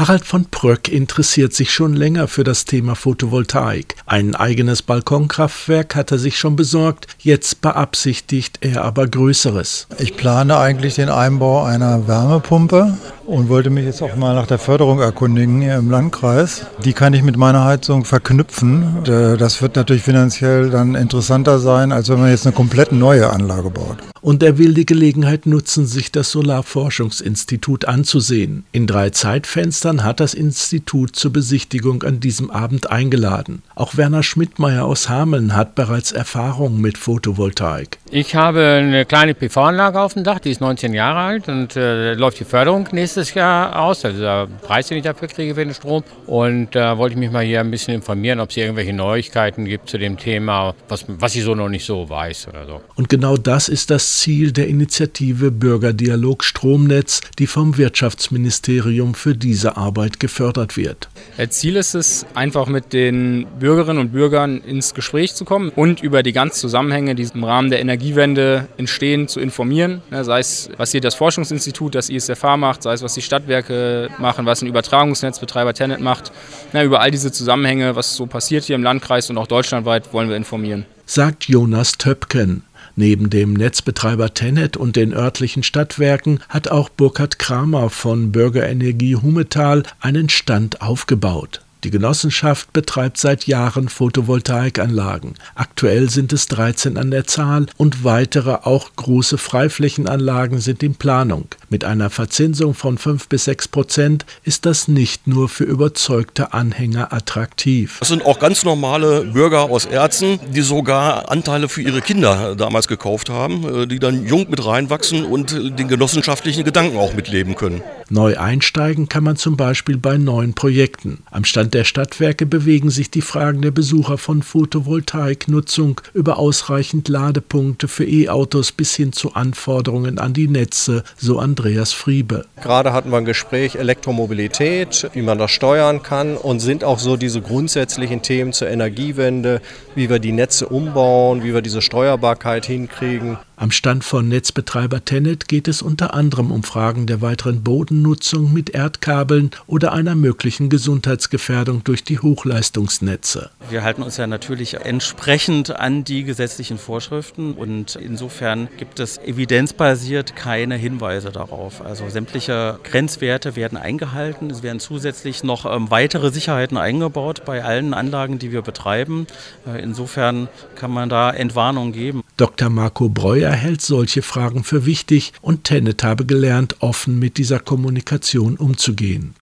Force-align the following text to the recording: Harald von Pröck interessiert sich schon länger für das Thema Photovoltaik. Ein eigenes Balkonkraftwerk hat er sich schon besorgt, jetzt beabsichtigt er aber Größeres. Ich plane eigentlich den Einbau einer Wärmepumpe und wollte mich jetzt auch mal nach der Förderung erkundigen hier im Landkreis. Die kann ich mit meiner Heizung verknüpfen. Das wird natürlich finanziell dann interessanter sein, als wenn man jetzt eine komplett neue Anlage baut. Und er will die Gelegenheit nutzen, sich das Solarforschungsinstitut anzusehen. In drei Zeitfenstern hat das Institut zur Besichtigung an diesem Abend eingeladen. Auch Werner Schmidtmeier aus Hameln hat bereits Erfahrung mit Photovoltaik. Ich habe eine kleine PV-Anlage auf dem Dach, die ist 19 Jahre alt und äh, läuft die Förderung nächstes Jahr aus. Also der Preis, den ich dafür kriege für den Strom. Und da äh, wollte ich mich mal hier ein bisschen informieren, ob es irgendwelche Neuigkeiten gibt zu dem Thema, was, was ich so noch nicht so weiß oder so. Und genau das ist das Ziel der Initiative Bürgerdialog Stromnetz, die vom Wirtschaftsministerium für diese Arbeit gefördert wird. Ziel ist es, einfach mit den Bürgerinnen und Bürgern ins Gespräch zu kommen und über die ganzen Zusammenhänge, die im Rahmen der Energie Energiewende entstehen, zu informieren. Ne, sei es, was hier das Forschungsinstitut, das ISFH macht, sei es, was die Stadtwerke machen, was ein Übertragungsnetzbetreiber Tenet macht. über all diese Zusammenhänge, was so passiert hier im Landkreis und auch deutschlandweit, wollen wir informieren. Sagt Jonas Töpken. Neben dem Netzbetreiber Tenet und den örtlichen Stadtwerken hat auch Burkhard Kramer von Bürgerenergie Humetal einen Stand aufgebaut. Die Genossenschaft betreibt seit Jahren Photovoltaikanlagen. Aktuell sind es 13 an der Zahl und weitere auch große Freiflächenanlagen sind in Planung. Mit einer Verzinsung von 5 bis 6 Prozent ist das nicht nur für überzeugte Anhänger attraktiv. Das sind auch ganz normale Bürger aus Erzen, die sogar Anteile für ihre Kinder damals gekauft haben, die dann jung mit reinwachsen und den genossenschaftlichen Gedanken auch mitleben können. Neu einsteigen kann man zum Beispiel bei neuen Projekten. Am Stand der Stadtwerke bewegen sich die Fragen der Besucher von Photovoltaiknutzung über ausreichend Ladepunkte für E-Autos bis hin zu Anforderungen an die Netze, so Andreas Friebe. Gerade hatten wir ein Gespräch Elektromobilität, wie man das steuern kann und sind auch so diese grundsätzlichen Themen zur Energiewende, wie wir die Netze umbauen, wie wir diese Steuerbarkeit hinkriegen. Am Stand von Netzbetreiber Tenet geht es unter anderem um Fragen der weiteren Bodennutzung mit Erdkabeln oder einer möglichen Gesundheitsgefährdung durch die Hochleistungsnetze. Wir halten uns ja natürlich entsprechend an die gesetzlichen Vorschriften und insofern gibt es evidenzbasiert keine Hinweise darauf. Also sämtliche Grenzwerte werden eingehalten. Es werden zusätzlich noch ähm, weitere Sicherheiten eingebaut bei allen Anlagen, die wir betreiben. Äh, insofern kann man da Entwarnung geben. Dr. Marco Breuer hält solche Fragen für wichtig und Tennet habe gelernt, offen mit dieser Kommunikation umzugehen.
Harald 0.00 0.24
von 0.24 0.46
Pröck 0.46 0.88
interessiert 0.88 1.52
sich 1.52 1.74
schon 1.74 1.92
länger 1.92 2.26
für 2.26 2.42
das 2.42 2.64
Thema 2.64 2.94
Photovoltaik. 2.94 3.96
Ein 4.06 4.34
eigenes 4.34 4.80
Balkonkraftwerk 4.80 5.94
hat 5.94 6.10
er 6.10 6.18
sich 6.18 6.38
schon 6.38 6.56
besorgt, 6.56 7.06
jetzt 7.18 7.60
beabsichtigt 7.60 8.60
er 8.62 8.82
aber 8.82 9.06
Größeres. 9.06 9.88
Ich 9.98 10.16
plane 10.16 10.56
eigentlich 10.56 10.94
den 10.94 11.10
Einbau 11.10 11.64
einer 11.64 12.08
Wärmepumpe 12.08 12.96
und 13.26 13.50
wollte 13.50 13.68
mich 13.68 13.84
jetzt 13.84 14.00
auch 14.00 14.16
mal 14.16 14.34
nach 14.34 14.46
der 14.46 14.58
Förderung 14.58 15.00
erkundigen 15.00 15.60
hier 15.60 15.76
im 15.76 15.90
Landkreis. 15.90 16.64
Die 16.82 16.94
kann 16.94 17.12
ich 17.12 17.22
mit 17.22 17.36
meiner 17.36 17.66
Heizung 17.66 18.06
verknüpfen. 18.06 19.04
Das 19.04 19.60
wird 19.60 19.76
natürlich 19.76 20.02
finanziell 20.02 20.70
dann 20.70 20.94
interessanter 20.94 21.58
sein, 21.58 21.92
als 21.92 22.08
wenn 22.08 22.20
man 22.20 22.30
jetzt 22.30 22.46
eine 22.46 22.54
komplett 22.54 22.92
neue 22.92 23.28
Anlage 23.28 23.68
baut. 23.68 23.98
Und 24.20 24.42
er 24.42 24.58
will 24.58 24.74
die 24.74 24.86
Gelegenheit 24.86 25.46
nutzen, 25.46 25.86
sich 25.86 26.12
das 26.12 26.30
Solarforschungsinstitut 26.30 27.86
anzusehen. 27.86 28.64
In 28.72 28.86
drei 28.86 29.10
Zeitfenstern 29.10 30.04
hat 30.04 30.20
das 30.20 30.34
Institut 30.34 31.16
zur 31.16 31.32
Besichtigung 31.32 32.02
an 32.02 32.20
diesem 32.20 32.50
Abend 32.50 32.90
eingeladen. 32.90 33.62
Auch 33.74 33.96
Werner 33.96 34.22
Schmidtmeier 34.22 34.84
aus 34.84 35.08
Hameln 35.08 35.56
hat 35.56 35.74
bereits 35.74 36.12
Erfahrung 36.12 36.80
mit 36.80 36.98
Photovoltaik. 36.98 37.98
Ich 38.10 38.34
habe 38.34 38.80
eine 38.82 39.04
kleine 39.04 39.34
PV-Anlage 39.34 40.00
auf 40.00 40.14
dem 40.14 40.24
Dach, 40.24 40.40
die 40.40 40.50
ist 40.50 40.60
19 40.60 40.92
Jahre 40.92 41.20
alt 41.20 41.48
und 41.48 41.76
äh, 41.76 42.14
läuft 42.14 42.40
die 42.40 42.44
Förderung 42.44 42.88
nächstes 42.92 43.34
Jahr 43.34 43.80
aus. 43.80 44.04
Also 44.04 44.20
der 44.20 44.48
Preis, 44.62 44.88
den 44.88 44.98
ich 44.98 45.04
dafür 45.04 45.28
kriege 45.28 45.54
für 45.54 45.64
den 45.64 45.74
Strom. 45.74 46.02
Und 46.26 46.74
da 46.74 46.92
äh, 46.92 46.98
wollte 46.98 47.14
ich 47.14 47.18
mich 47.18 47.30
mal 47.30 47.44
hier 47.44 47.60
ein 47.60 47.70
bisschen 47.70 47.94
informieren, 47.94 48.40
ob 48.40 48.50
es 48.50 48.56
irgendwelche 48.56 48.92
Neuigkeiten 48.92 49.64
gibt 49.64 49.88
zu 49.88 49.98
dem 49.98 50.18
Thema, 50.18 50.74
was, 50.88 51.04
was 51.08 51.34
ich 51.34 51.44
so 51.44 51.54
noch 51.54 51.68
nicht 51.68 51.86
so 51.86 52.08
weiß 52.08 52.48
oder 52.48 52.66
so. 52.66 52.80
Und 52.96 53.08
genau 53.08 53.36
das 53.36 53.68
ist 53.68 53.90
das 53.90 54.09
Ziel 54.18 54.52
der 54.52 54.68
Initiative 54.68 55.50
Bürgerdialog 55.50 56.44
Stromnetz, 56.44 57.20
die 57.38 57.46
vom 57.46 57.76
Wirtschaftsministerium 57.76 59.14
für 59.14 59.34
diese 59.34 59.76
Arbeit 59.76 60.20
gefördert 60.20 60.76
wird. 60.76 61.08
Ziel 61.50 61.76
ist 61.76 61.94
es, 61.94 62.26
einfach 62.34 62.66
mit 62.66 62.92
den 62.92 63.46
Bürgerinnen 63.58 64.00
und 64.00 64.12
Bürgern 64.12 64.60
ins 64.60 64.94
Gespräch 64.94 65.34
zu 65.34 65.44
kommen 65.44 65.70
und 65.70 66.02
über 66.02 66.22
die 66.22 66.32
ganzen 66.32 66.60
Zusammenhänge, 66.60 67.14
die 67.14 67.28
im 67.34 67.44
Rahmen 67.44 67.70
der 67.70 67.80
Energie 67.80 68.00
Energiewende 68.00 68.68
entstehen, 68.76 69.28
zu 69.28 69.40
informieren. 69.40 70.02
Ne, 70.10 70.24
sei 70.24 70.40
es, 70.40 70.70
was 70.76 70.90
hier 70.92 71.00
das 71.00 71.14
Forschungsinstitut, 71.14 71.94
das 71.94 72.08
ISFH 72.08 72.56
macht, 72.56 72.82
sei 72.82 72.94
es, 72.94 73.02
was 73.02 73.14
die 73.14 73.22
Stadtwerke 73.22 74.08
machen, 74.18 74.46
was 74.46 74.62
ein 74.62 74.68
Übertragungsnetzbetreiber 74.68 75.74
Tenet 75.74 76.00
macht. 76.00 76.32
über 76.72 77.00
all 77.00 77.10
diese 77.10 77.30
Zusammenhänge, 77.30 77.94
was 77.96 78.16
so 78.16 78.26
passiert 78.26 78.64
hier 78.64 78.76
im 78.76 78.82
Landkreis 78.82 79.30
und 79.30 79.38
auch 79.38 79.46
deutschlandweit, 79.46 80.12
wollen 80.12 80.28
wir 80.28 80.36
informieren. 80.36 80.86
Sagt 81.06 81.44
Jonas 81.48 81.98
Töpken. 81.98 82.62
Neben 82.96 83.30
dem 83.30 83.54
Netzbetreiber 83.54 84.34
Tenet 84.34 84.76
und 84.76 84.96
den 84.96 85.12
örtlichen 85.12 85.62
Stadtwerken 85.62 86.40
hat 86.48 86.68
auch 86.68 86.88
Burkhard 86.88 87.38
Kramer 87.38 87.90
von 87.90 88.32
Bürgerenergie 88.32 89.16
Humetal 89.16 89.84
einen 90.00 90.28
Stand 90.28 90.82
aufgebaut. 90.82 91.60
Die 91.82 91.90
Genossenschaft 91.90 92.74
betreibt 92.74 93.16
seit 93.16 93.46
Jahren 93.46 93.88
Photovoltaikanlagen. 93.88 95.34
Aktuell 95.54 96.10
sind 96.10 96.30
es 96.34 96.46
13 96.48 96.98
an 96.98 97.10
der 97.10 97.26
Zahl 97.26 97.66
und 97.78 98.04
weitere 98.04 98.50
auch 98.64 98.90
große 98.96 99.38
Freiflächenanlagen 99.38 100.60
sind 100.60 100.82
in 100.82 100.96
Planung. 100.96 101.46
Mit 101.70 101.86
einer 101.86 102.10
Verzinsung 102.10 102.74
von 102.74 102.98
5 102.98 103.28
bis 103.28 103.44
6 103.44 103.68
Prozent 103.68 104.26
ist 104.44 104.66
das 104.66 104.88
nicht 104.88 105.26
nur 105.26 105.48
für 105.48 105.64
überzeugte 105.64 106.52
Anhänger 106.52 107.14
attraktiv. 107.14 107.96
Das 108.00 108.08
sind 108.08 108.26
auch 108.26 108.38
ganz 108.38 108.62
normale 108.62 109.22
Bürger 109.22 109.62
aus 109.62 109.86
Erzen, 109.86 110.38
die 110.52 110.60
sogar 110.60 111.30
Anteile 111.30 111.70
für 111.70 111.80
ihre 111.80 112.02
Kinder 112.02 112.56
damals 112.56 112.88
gekauft 112.88 113.30
haben, 113.30 113.88
die 113.88 113.98
dann 113.98 114.26
jung 114.26 114.50
mit 114.50 114.66
reinwachsen 114.66 115.24
und 115.24 115.52
den 115.52 115.88
genossenschaftlichen 115.88 116.64
Gedanken 116.64 116.98
auch 116.98 117.14
mitleben 117.14 117.54
können. 117.54 117.82
Neu 118.12 118.36
einsteigen 118.36 119.08
kann 119.08 119.22
man 119.22 119.36
zum 119.36 119.56
Beispiel 119.56 119.96
bei 119.96 120.18
neuen 120.18 120.54
Projekten. 120.54 121.22
Am 121.30 121.44
Stand 121.44 121.69
der 121.74 121.84
Stadtwerke 121.84 122.46
bewegen 122.46 122.90
sich 122.90 123.10
die 123.10 123.22
Fragen 123.22 123.62
der 123.62 123.70
Besucher 123.70 124.18
von 124.18 124.42
Photovoltaiknutzung 124.42 126.00
über 126.12 126.38
ausreichend 126.38 127.08
Ladepunkte 127.08 127.88
für 127.88 128.04
E-Autos 128.04 128.72
bis 128.72 128.94
hin 128.94 129.12
zu 129.12 129.34
Anforderungen 129.34 130.18
an 130.18 130.32
die 130.32 130.48
Netze, 130.48 131.04
so 131.16 131.38
Andreas 131.38 131.92
Friebe. 131.92 132.46
Gerade 132.62 132.92
hatten 132.92 133.10
wir 133.10 133.18
ein 133.18 133.24
Gespräch 133.24 133.76
Elektromobilität, 133.76 135.10
wie 135.12 135.22
man 135.22 135.38
das 135.38 135.50
steuern 135.50 136.02
kann 136.02 136.36
und 136.36 136.60
sind 136.60 136.84
auch 136.84 136.98
so 136.98 137.16
diese 137.16 137.40
grundsätzlichen 137.40 138.22
Themen 138.22 138.52
zur 138.52 138.68
Energiewende, 138.68 139.60
wie 139.94 140.10
wir 140.10 140.18
die 140.18 140.32
Netze 140.32 140.68
umbauen, 140.68 141.42
wie 141.42 141.54
wir 141.54 141.62
diese 141.62 141.82
Steuerbarkeit 141.82 142.66
hinkriegen. 142.66 143.38
Am 143.60 143.70
Stand 143.70 144.04
von 144.04 144.26
Netzbetreiber 144.26 145.04
Tenet 145.04 145.46
geht 145.46 145.68
es 145.68 145.82
unter 145.82 146.14
anderem 146.14 146.50
um 146.50 146.62
Fragen 146.62 147.06
der 147.06 147.20
weiteren 147.20 147.62
Bodennutzung 147.62 148.54
mit 148.54 148.70
Erdkabeln 148.70 149.50
oder 149.66 149.92
einer 149.92 150.14
möglichen 150.14 150.70
Gesundheitsgefährdung 150.70 151.84
durch 151.84 152.02
die 152.02 152.18
Hochleistungsnetze. 152.20 153.50
Wir 153.68 153.84
halten 153.84 154.02
uns 154.02 154.16
ja 154.16 154.26
natürlich 154.26 154.76
entsprechend 154.76 155.78
an 155.78 156.04
die 156.04 156.24
gesetzlichen 156.24 156.78
Vorschriften 156.78 157.52
und 157.52 157.96
insofern 157.96 158.68
gibt 158.78 158.98
es 158.98 159.18
evidenzbasiert 159.18 160.36
keine 160.36 160.76
Hinweise 160.76 161.30
darauf. 161.30 161.84
Also 161.84 162.08
sämtliche 162.08 162.80
Grenzwerte 162.82 163.56
werden 163.56 163.76
eingehalten. 163.76 164.48
Es 164.48 164.62
werden 164.62 164.80
zusätzlich 164.80 165.44
noch 165.44 165.66
ähm, 165.66 165.90
weitere 165.90 166.30
Sicherheiten 166.30 166.78
eingebaut 166.78 167.42
bei 167.44 167.62
allen 167.62 167.92
Anlagen, 167.92 168.38
die 168.38 168.52
wir 168.52 168.62
betreiben. 168.62 169.26
Äh, 169.66 169.82
insofern 169.82 170.48
kann 170.76 170.92
man 170.92 171.10
da 171.10 171.30
Entwarnung 171.30 171.92
geben. 171.92 172.19
Dr. 172.40 172.70
Marco 172.70 173.10
Breuer 173.10 173.52
hält 173.52 173.82
solche 173.82 174.22
Fragen 174.22 174.64
für 174.64 174.86
wichtig 174.86 175.34
und 175.42 175.64
Tennet 175.64 176.02
habe 176.02 176.24
gelernt, 176.24 176.76
offen 176.80 177.18
mit 177.18 177.36
dieser 177.36 177.58
Kommunikation 177.58 178.56
umzugehen. 178.56 179.34